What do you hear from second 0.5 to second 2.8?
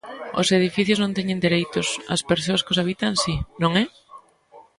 edificios non teñen dereitos; as persoas que os